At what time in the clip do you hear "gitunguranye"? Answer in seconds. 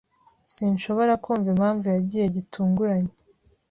2.35-3.13